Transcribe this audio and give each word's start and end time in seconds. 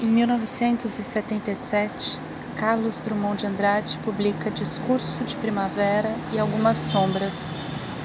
Em 0.00 0.06
1977, 0.06 2.20
Carlos 2.56 3.00
Drummond 3.00 3.38
de 3.38 3.46
Andrade 3.46 3.98
publica 4.04 4.48
Discurso 4.48 5.24
de 5.24 5.34
Primavera 5.34 6.14
e 6.32 6.38
Algumas 6.38 6.78
Sombras, 6.78 7.50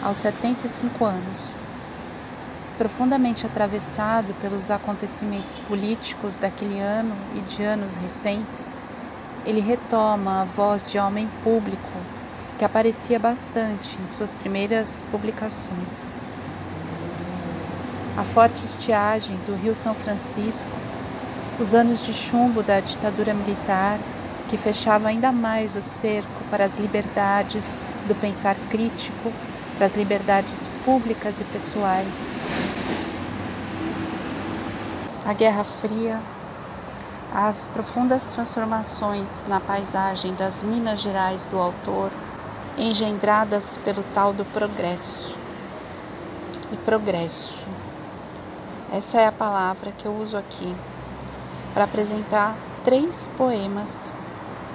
aos 0.01 0.17
75 0.17 1.05
anos. 1.05 1.61
Profundamente 2.79 3.45
atravessado 3.45 4.33
pelos 4.41 4.71
acontecimentos 4.71 5.59
políticos 5.59 6.35
daquele 6.35 6.79
ano 6.79 7.15
e 7.35 7.41
de 7.41 7.61
anos 7.61 7.93
recentes, 7.93 8.73
ele 9.45 9.61
retoma 9.61 10.41
a 10.41 10.45
voz 10.45 10.91
de 10.91 10.97
homem 10.97 11.29
público 11.43 11.99
que 12.57 12.65
aparecia 12.65 13.19
bastante 13.19 13.99
em 14.01 14.07
suas 14.07 14.33
primeiras 14.33 15.05
publicações. 15.11 16.15
A 18.17 18.23
forte 18.23 18.65
estiagem 18.65 19.37
do 19.45 19.53
Rio 19.53 19.75
São 19.75 19.93
Francisco 19.93 20.71
os 21.59 21.73
anos 21.73 22.03
de 22.03 22.13
chumbo 22.13 22.63
da 22.63 22.79
ditadura 22.79 23.33
militar, 23.33 23.99
que 24.47 24.57
fechava 24.57 25.07
ainda 25.07 25.31
mais 25.31 25.75
o 25.75 25.81
cerco 25.81 26.43
para 26.49 26.65
as 26.65 26.77
liberdades 26.77 27.85
do 28.07 28.15
pensar 28.15 28.55
crítico, 28.69 29.31
para 29.75 29.85
as 29.85 29.93
liberdades 29.93 30.69
públicas 30.83 31.39
e 31.39 31.43
pessoais. 31.43 32.37
A 35.25 35.33
Guerra 35.33 35.63
Fria, 35.63 36.19
as 37.33 37.69
profundas 37.69 38.25
transformações 38.25 39.45
na 39.47 39.59
paisagem 39.59 40.33
das 40.33 40.63
Minas 40.63 41.01
Gerais 41.01 41.45
do 41.45 41.57
autor, 41.57 42.11
engendradas 42.77 43.77
pelo 43.85 44.03
tal 44.13 44.33
do 44.33 44.43
progresso. 44.45 45.35
E 46.71 46.77
progresso. 46.77 47.53
Essa 48.91 49.21
é 49.21 49.27
a 49.27 49.31
palavra 49.31 49.91
que 49.91 50.05
eu 50.05 50.15
uso 50.15 50.35
aqui 50.35 50.75
para 51.73 51.85
apresentar 51.85 52.55
três 52.83 53.29
poemas 53.35 54.15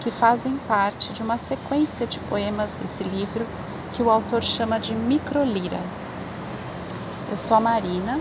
que 0.01 0.11
fazem 0.11 0.57
parte 0.67 1.13
de 1.13 1.23
uma 1.23 1.39
sequência 1.39 2.07
de 2.07 2.19
poemas 2.21 2.73
desse 2.75 3.05
livro 3.05 3.47
que 3.95 4.03
o 4.03 4.11
autor 4.11 4.43
chama 4.43 4.79
de 4.79 4.95
Microlira. 4.95 5.81
Eu 7.31 7.37
sou 7.37 7.57
a 7.57 7.61
Marina, 7.61 8.21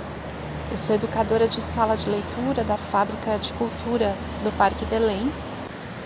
eu 0.71 0.77
sou 0.77 0.95
educadora 0.95 1.47
de 1.47 1.61
sala 1.61 1.95
de 1.95 2.09
leitura 2.09 2.63
da 2.63 2.77
Fábrica 2.77 3.37
de 3.39 3.53
Cultura 3.53 4.15
do 4.43 4.55
Parque 4.57 4.85
Belém 4.85 5.31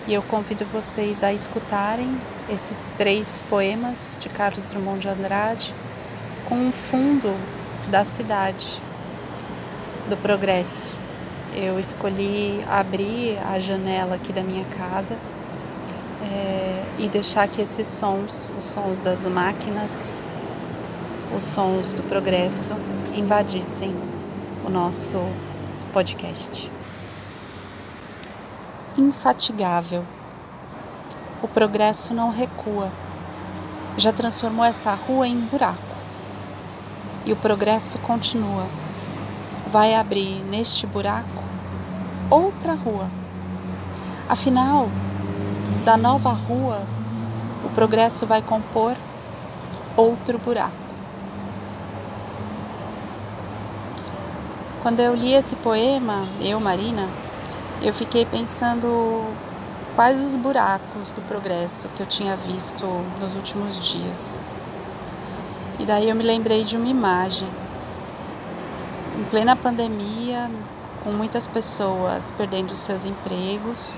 e 0.08 0.14
eu 0.14 0.22
convido 0.22 0.66
vocês 0.66 1.24
a 1.24 1.34
escutarem 1.34 2.20
esses 2.50 2.90
três 2.98 3.42
poemas 3.50 4.18
de 4.20 4.30
Carlos 4.30 4.68
Drummond 4.68 5.00
de 5.00 5.10
Andrade 5.10 5.76
com 6.48 6.56
um 6.56 6.72
fundo 6.72 7.36
da 7.90 8.04
cidade, 8.04 8.82
do 10.10 10.18
progresso 10.18 11.01
eu 11.54 11.80
escolhi 11.80 12.64
abrir 12.70 13.38
a 13.40 13.60
janela 13.60 14.16
aqui 14.16 14.32
da 14.32 14.42
minha 14.42 14.64
casa 14.78 15.18
é, 16.24 16.84
e 16.98 17.10
deixar 17.10 17.48
que 17.48 17.62
esses 17.62 17.88
sons, 17.88 18.50
os 18.58 18.66
sons 18.66 19.02
das 19.02 19.26
máquinas, 19.26 20.16
os 21.36 21.44
sons 21.44 21.92
do 21.94 22.04
progresso, 22.04 22.74
invadissem 23.14 23.94
o 24.66 24.70
nosso 24.70 25.18
podcast. 25.92 26.72
Infatigável. 28.98 30.06
O 31.42 31.48
progresso 31.48 32.14
não 32.14 32.32
recua. 32.32 32.92
Já 33.98 34.14
transformou 34.14 34.64
esta 34.64 34.94
rua 34.94 35.28
em 35.28 35.38
buraco. 35.38 35.80
E 37.26 37.34
o 37.34 37.36
progresso 37.36 37.98
continua 38.00 38.66
vai 39.72 39.96
abrir 39.96 40.44
neste 40.50 40.86
buraco 40.86 41.44
outra 42.30 42.74
rua. 42.74 43.08
Afinal, 44.28 44.90
da 45.86 45.96
nova 45.96 46.32
rua, 46.32 46.82
o 47.64 47.70
progresso 47.70 48.28
vai 48.28 48.42
compor 48.42 48.96
outro 49.96 50.38
buraco. 50.38 50.82
Quando 54.82 55.00
eu 55.00 55.16
li 55.16 55.34
esse 55.34 55.56
poema, 55.56 56.28
eu, 56.42 56.60
Marina, 56.60 57.08
eu 57.82 57.94
fiquei 57.94 58.26
pensando 58.26 59.24
quais 59.96 60.20
os 60.20 60.36
buracos 60.36 61.12
do 61.12 61.22
progresso 61.22 61.88
que 61.96 62.02
eu 62.02 62.08
tinha 62.08 62.36
visto 62.36 62.86
nos 63.22 63.34
últimos 63.36 63.80
dias. 63.80 64.38
E 65.80 65.86
daí 65.86 66.10
eu 66.10 66.16
me 66.16 66.24
lembrei 66.24 66.64
de 66.64 66.76
uma 66.76 66.88
imagem 66.88 67.48
em 67.48 67.61
plena 69.32 69.56
pandemia, 69.56 70.52
com 71.06 71.14
muitas 71.14 71.48
pessoas 71.48 72.34
perdendo 72.34 72.76
seus 72.76 73.06
empregos, 73.06 73.98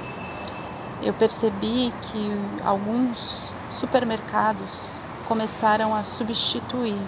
eu 1.02 1.12
percebi 1.12 1.92
que 2.04 2.32
alguns 2.64 3.52
supermercados 3.68 4.98
começaram 5.28 5.96
a 5.96 6.04
substituir 6.04 7.02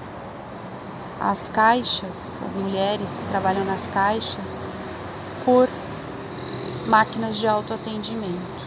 as 1.21 1.49
caixas, 1.49 2.41
as 2.43 2.57
mulheres 2.57 3.15
que 3.19 3.25
trabalham 3.25 3.63
nas 3.63 3.87
caixas, 3.87 4.65
por 5.45 5.69
máquinas 6.87 7.37
de 7.37 7.47
autoatendimento. 7.47 8.65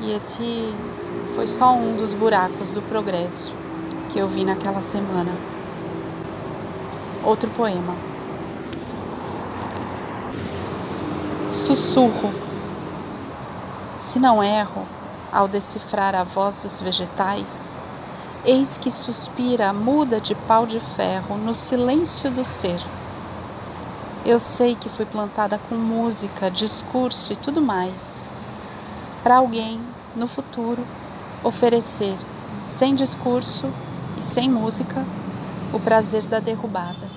E 0.00 0.12
esse 0.12 0.72
foi 1.34 1.48
só 1.48 1.72
um 1.72 1.96
dos 1.96 2.14
buracos 2.14 2.70
do 2.70 2.80
progresso 2.82 3.52
que 4.10 4.18
eu 4.20 4.28
vi 4.28 4.44
naquela 4.44 4.80
semana. 4.80 5.59
Outro 7.22 7.50
poema. 7.50 7.94
Sussurro. 11.50 12.32
Se 13.98 14.18
não 14.18 14.42
erro, 14.42 14.86
ao 15.30 15.46
decifrar 15.46 16.14
a 16.14 16.24
voz 16.24 16.56
dos 16.56 16.80
vegetais, 16.80 17.76
eis 18.44 18.78
que 18.78 18.90
suspira 18.90 19.72
muda 19.72 20.18
de 20.18 20.34
pau 20.34 20.66
de 20.66 20.80
ferro 20.80 21.36
no 21.36 21.54
silêncio 21.54 22.30
do 22.30 22.44
ser. 22.44 22.80
Eu 24.24 24.40
sei 24.40 24.74
que 24.74 24.88
fui 24.88 25.04
plantada 25.04 25.60
com 25.68 25.74
música, 25.74 26.50
discurso 26.50 27.32
e 27.32 27.36
tudo 27.36 27.60
mais, 27.60 28.26
para 29.22 29.36
alguém, 29.36 29.78
no 30.16 30.26
futuro, 30.26 30.84
oferecer, 31.44 32.16
sem 32.66 32.94
discurso 32.94 33.66
e 34.18 34.22
sem 34.22 34.48
música, 34.48 35.04
o 35.72 35.78
prazer 35.78 36.24
da 36.24 36.40
derrubada. 36.40 37.08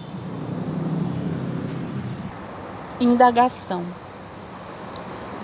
Indagação. 2.99 3.83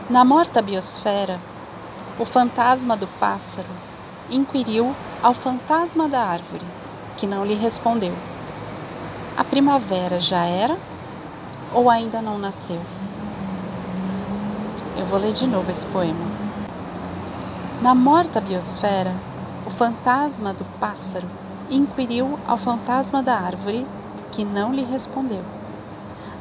Na 0.07 0.23
morta 0.23 0.61
biosfera, 0.61 1.39
o 2.19 2.25
fantasma 2.25 2.95
do 2.95 3.07
pássaro 3.19 3.67
inquiriu 4.29 4.95
ao 5.23 5.33
fantasma 5.33 6.07
da 6.07 6.21
árvore, 6.21 6.65
que 7.17 7.25
não 7.25 7.43
lhe 7.43 7.55
respondeu. 7.55 8.13
A 9.35 9.43
primavera 9.43 10.19
já 10.19 10.45
era 10.45 10.77
ou 11.73 11.89
ainda 11.89 12.21
não 12.21 12.37
nasceu? 12.37 12.81
Eu 14.95 15.05
vou 15.07 15.17
ler 15.17 15.33
de 15.33 15.47
novo 15.47 15.71
esse 15.71 15.85
poema. 15.87 16.25
Na 17.81 17.95
morta 17.95 18.39
biosfera, 18.39 19.15
o 19.65 19.69
fantasma 19.69 20.53
do 20.53 20.65
pássaro 20.79 21.27
inquiriu 21.69 22.40
ao 22.47 22.57
fantasma 22.57 23.22
da 23.22 23.35
árvore, 23.35 23.85
que 24.31 24.44
não 24.44 24.74
lhe 24.74 24.84
respondeu. 24.84 25.44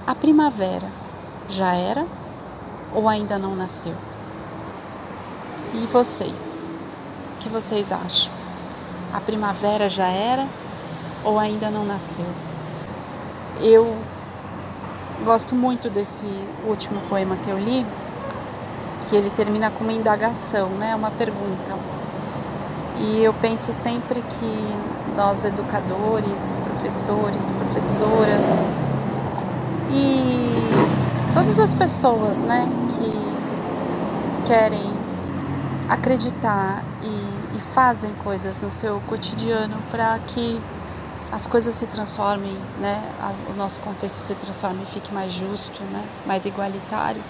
A 0.07 0.15
primavera 0.15 0.87
já 1.51 1.75
era 1.75 2.07
ou 2.95 3.09
ainda 3.09 3.39
não 3.39 3.55
nasceu? 3.55 3.95
E 5.75 5.87
vocês? 5.87 6.75
O 7.35 7.39
que 7.41 7.49
vocês 7.49 7.93
acham? 7.93 8.33
A 9.13 9.21
primavera 9.21 9.89
já 9.89 10.07
era 10.07 10.47
ou 11.25 11.39
ainda 11.39 11.71
não 11.71 11.85
nasceu? 11.85 12.27
Eu 13.61 13.99
gosto 15.25 15.55
muito 15.55 15.91
desse 15.91 16.27
último 16.67 17.01
poema 17.09 17.37
que 17.37 17.51
eu 17.51 17.59
li, 17.59 17.85
que 19.09 19.17
ele 19.17 19.31
termina 19.31 19.71
com 19.71 19.85
uma 19.85 19.93
indagação, 19.93 20.69
né? 20.71 20.95
Uma 20.95 21.11
pergunta. 21.11 21.98
E 23.01 23.23
eu 23.23 23.33
penso 23.35 23.73
sempre 23.73 24.23
que 24.23 24.77
nós 25.17 25.45
educadores, 25.45 26.59
professores, 26.65 27.51
professoras 27.51 28.65
e 29.91 31.33
todas 31.33 31.59
as 31.59 31.75
pessoas, 31.75 32.43
né, 32.43 32.69
que 32.99 34.47
querem 34.47 34.93
acreditar 35.89 36.85
e, 37.03 37.57
e 37.57 37.61
fazem 37.61 38.13
coisas 38.25 38.59
no 38.59 38.71
seu 38.71 39.01
cotidiano 39.09 39.77
para 39.91 40.19
que 40.27 40.61
as 41.31 41.47
coisas 41.47 41.75
se 41.75 41.87
transformem, 41.87 42.57
né, 42.81 43.03
o 43.51 43.55
nosso 43.55 43.81
contexto 43.81 44.21
se 44.21 44.35
transforme 44.35 44.83
e 44.83 44.87
fique 44.87 45.13
mais 45.13 45.33
justo, 45.33 45.83
né, 45.85 46.05
mais 46.27 46.47
igualitário 46.47 47.23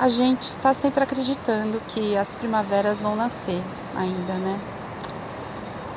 a 0.00 0.08
gente 0.08 0.44
está 0.44 0.72
sempre 0.72 1.04
acreditando 1.04 1.78
que 1.88 2.16
as 2.16 2.34
primaveras 2.34 3.02
vão 3.02 3.14
nascer 3.14 3.62
ainda, 3.94 4.32
né? 4.32 4.58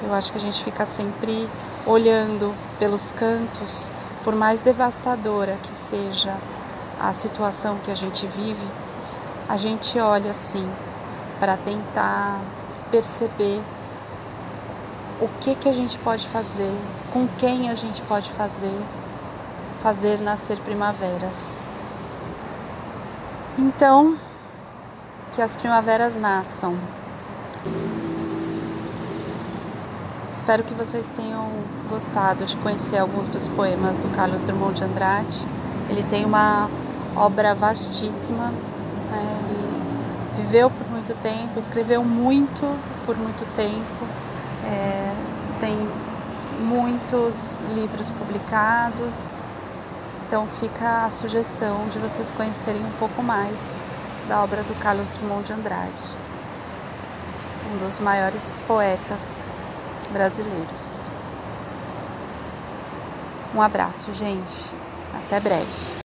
Eu 0.03 0.13
acho 0.13 0.29
que 0.29 0.37
a 0.37 0.41
gente 0.41 0.61
fica 0.61 0.85
sempre 0.85 1.49
olhando 1.85 2.53
pelos 2.77 3.11
cantos, 3.11 3.89
por 4.21 4.35
mais 4.35 4.59
devastadora 4.59 5.57
que 5.63 5.73
seja 5.73 6.35
a 6.99 7.13
situação 7.13 7.77
que 7.77 7.89
a 7.89 7.95
gente 7.95 8.27
vive, 8.27 8.67
a 9.47 9.55
gente 9.55 9.97
olha 9.97 10.31
assim 10.31 10.69
para 11.39 11.55
tentar 11.55 12.41
perceber 12.91 13.61
o 15.21 15.29
que 15.39 15.55
que 15.55 15.69
a 15.69 15.73
gente 15.73 15.97
pode 15.99 16.27
fazer, 16.27 16.77
com 17.13 17.25
quem 17.39 17.69
a 17.69 17.75
gente 17.75 18.01
pode 18.01 18.29
fazer, 18.31 18.81
fazer 19.79 20.19
nascer 20.19 20.57
primaveras. 20.57 21.62
Então, 23.57 24.17
que 25.31 25.41
as 25.41 25.55
primaveras 25.55 26.15
nasçam. 26.15 26.75
Espero 30.31 30.63
que 30.63 30.73
vocês 30.73 31.07
tenham 31.15 31.49
gostado 31.87 32.45
de 32.45 32.57
conhecer 32.57 32.97
alguns 32.97 33.29
dos 33.29 33.47
poemas 33.47 33.99
do 33.99 34.07
Carlos 34.15 34.41
Drummond 34.41 34.73
de 34.73 34.83
Andrade. 34.83 35.47
Ele 35.87 36.01
tem 36.03 36.25
uma 36.25 36.67
obra 37.15 37.53
vastíssima, 37.53 38.51
né? 39.11 39.39
ele 39.49 40.41
viveu 40.41 40.71
por 40.71 40.89
muito 40.89 41.13
tempo, 41.21 41.59
escreveu 41.59 42.03
muito 42.03 42.61
por 43.05 43.15
muito 43.15 43.45
tempo, 43.55 44.07
é, 44.65 45.13
tem 45.59 45.77
muitos 46.59 47.61
livros 47.69 48.09
publicados. 48.09 49.31
Então 50.33 50.47
fica 50.47 51.05
a 51.05 51.11
sugestão 51.11 51.87
de 51.89 51.99
vocês 51.99 52.31
conhecerem 52.31 52.83
um 52.83 52.91
pouco 52.93 53.21
mais 53.21 53.77
da 54.27 54.43
obra 54.43 54.63
do 54.63 54.73
Carlos 54.81 55.11
Drummond 55.11 55.43
de 55.43 55.53
Andrade, 55.53 56.01
um 57.71 57.85
dos 57.85 57.99
maiores 57.99 58.57
poetas 58.65 59.47
brasileiros. 60.11 61.07
Um 63.53 63.61
abraço, 63.61 64.11
gente. 64.11 64.75
Até 65.13 65.39
breve. 65.39 66.02